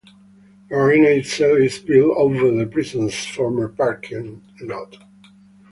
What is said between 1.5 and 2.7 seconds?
is built over the